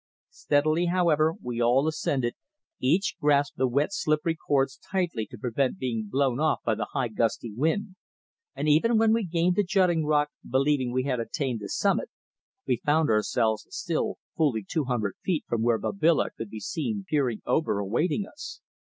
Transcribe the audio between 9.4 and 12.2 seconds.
the jutting rock believing we had attained the summit,